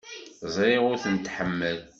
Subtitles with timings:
[0.53, 1.77] Ẓriɣ ur ten-tḥemmel.